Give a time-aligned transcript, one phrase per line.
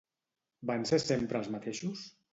[0.71, 2.05] Van ser sempre els mateixos?